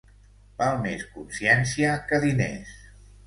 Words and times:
Val 0.61 0.79
més 0.85 1.03
consciència 1.17 1.93
que 2.09 2.21
diners. 2.27 2.75